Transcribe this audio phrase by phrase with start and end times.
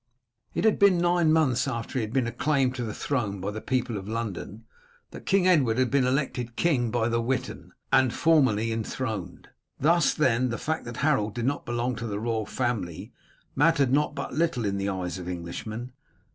[0.55, 3.61] It had been nine months after he had been acclaimed to the throne by the
[3.61, 4.65] people of London
[5.11, 9.49] that King Edward had been elected king by the Witan, and formally enthroned.
[9.79, 13.13] Thus, then, the fact that Harold did not belong to the royal family
[13.55, 15.91] mattered but little in the eyes of Englishmen.